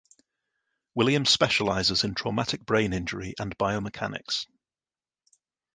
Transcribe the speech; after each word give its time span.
Williams 0.95 1.29
specializes 1.29 2.03
in 2.03 2.15
traumatic 2.15 2.65
brain 2.65 2.91
injury 2.91 3.35
and 3.37 3.55
biomechanics. 3.59 4.47